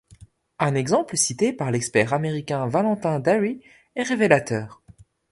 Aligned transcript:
Un 0.57 0.73
exemple 0.73 1.15
cité 1.15 1.53
par 1.53 1.69
l'expert 1.69 2.13
américain 2.15 2.65
Valentin 2.65 3.19
Darry 3.19 3.61
est 3.95 4.01
révélateur. 4.01 4.81